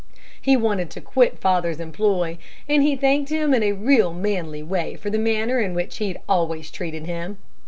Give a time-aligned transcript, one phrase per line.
[0.41, 4.95] He wanted to quit father's employ, and he thanked him in a real manly way
[4.95, 7.37] for the manner in which he had always treated him.